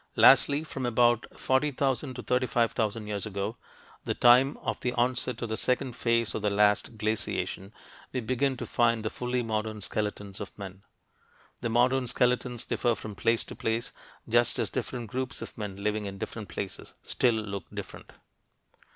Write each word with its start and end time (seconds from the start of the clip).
Lastly, 0.15 0.63
from 0.63 0.83
about 0.87 1.27
40,000 1.37 2.17
or 2.17 2.23
35,000 2.23 3.05
years 3.05 3.27
ago 3.27 3.57
the 4.03 4.15
time 4.15 4.57
of 4.57 4.79
the 4.79 4.93
onset 4.93 5.39
of 5.43 5.49
the 5.49 5.57
second 5.57 5.95
phase 5.95 6.33
of 6.33 6.41
the 6.41 6.49
last 6.49 6.97
glaciation 6.97 7.71
we 8.11 8.19
begin 8.19 8.57
to 8.57 8.65
find 8.65 9.05
the 9.05 9.11
fully 9.11 9.43
modern 9.43 9.79
skeletons 9.79 10.39
of 10.39 10.57
men. 10.57 10.81
The 11.59 11.69
modern 11.69 12.07
skeletons 12.07 12.65
differ 12.65 12.95
from 12.95 13.13
place 13.13 13.43
to 13.43 13.55
place, 13.55 13.91
just 14.27 14.57
as 14.57 14.71
different 14.71 15.11
groups 15.11 15.39
of 15.43 15.55
men 15.55 15.75
living 15.83 16.05
in 16.05 16.17
different 16.17 16.49
places 16.49 16.93
still 17.03 17.35
look 17.35 17.65
different. 17.71 18.11